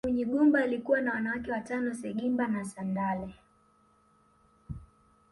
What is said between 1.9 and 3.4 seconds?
Sengimba na Sendale